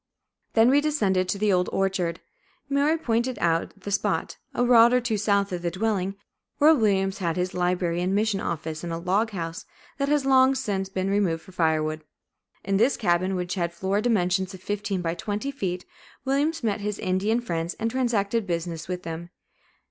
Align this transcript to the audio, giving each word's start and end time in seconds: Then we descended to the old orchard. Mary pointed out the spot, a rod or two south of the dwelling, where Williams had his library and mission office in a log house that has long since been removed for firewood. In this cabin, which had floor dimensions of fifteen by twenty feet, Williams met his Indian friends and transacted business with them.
Then 0.53 0.71
we 0.71 0.81
descended 0.81 1.29
to 1.29 1.37
the 1.37 1.53
old 1.53 1.69
orchard. 1.71 2.21
Mary 2.67 2.97
pointed 2.97 3.37
out 3.37 3.79
the 3.81 3.91
spot, 3.91 4.37
a 4.51 4.65
rod 4.65 4.93
or 4.93 4.99
two 4.99 5.15
south 5.15 5.51
of 5.51 5.61
the 5.61 5.69
dwelling, 5.69 6.15
where 6.57 6.73
Williams 6.73 7.19
had 7.19 7.37
his 7.37 7.53
library 7.53 8.01
and 8.01 8.15
mission 8.15 8.39
office 8.39 8.83
in 8.83 8.91
a 8.91 8.97
log 8.97 9.29
house 9.29 9.63
that 9.99 10.09
has 10.09 10.25
long 10.25 10.55
since 10.55 10.89
been 10.89 11.11
removed 11.11 11.43
for 11.43 11.51
firewood. 11.51 12.03
In 12.63 12.77
this 12.77 12.97
cabin, 12.97 13.35
which 13.35 13.53
had 13.53 13.75
floor 13.75 14.01
dimensions 14.01 14.55
of 14.55 14.63
fifteen 14.63 15.03
by 15.03 15.13
twenty 15.13 15.51
feet, 15.51 15.85
Williams 16.25 16.63
met 16.63 16.81
his 16.81 16.97
Indian 16.97 17.39
friends 17.39 17.75
and 17.75 17.91
transacted 17.91 18.47
business 18.47 18.87
with 18.87 19.03
them. 19.03 19.29